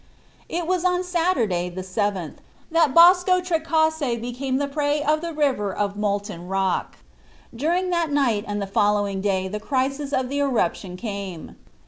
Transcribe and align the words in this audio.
It 0.49 0.65
was 0.65 0.83
on 0.83 1.03
Saturday, 1.03 1.69
the 1.69 1.83
7th, 1.83 2.37
that 2.71 2.91
Bosco 2.95 3.39
Trecase 3.39 4.19
became 4.19 4.57
the 4.57 4.67
prey 4.67 5.03
of 5.03 5.21
the 5.21 5.31
river 5.31 5.71
of 5.71 5.95
molten 5.95 6.47
rock. 6.47 6.95
During 7.55 7.91
that 7.91 8.09
night 8.11 8.43
and 8.47 8.59
the 8.59 8.65
following 8.65 9.21
day 9.21 9.47
the 9.47 9.59
crisis 9.59 10.11
of 10.11 10.27
the 10.27 10.39
eruption 10.39 10.97
came. 10.97 11.55